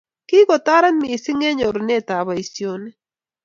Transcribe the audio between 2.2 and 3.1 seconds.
bosihionik